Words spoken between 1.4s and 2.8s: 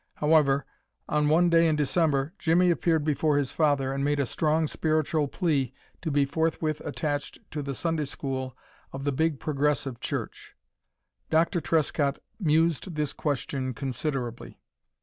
day in December, Jimmie